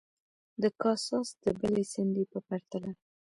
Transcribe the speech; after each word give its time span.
د 0.61 0.63
کاساس 0.81 1.27
د 1.43 1.45
بلې 1.59 1.83
څنډې 1.91 2.23
په 2.31 2.39
پرتله. 2.47 2.91